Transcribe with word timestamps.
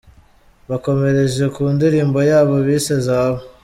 Bakomereje 0.69 1.43
ku 1.55 1.61
ndirimbo 1.75 2.19
yabo 2.31 2.55
bise 2.67 2.93
'Zahabu'. 3.03 3.45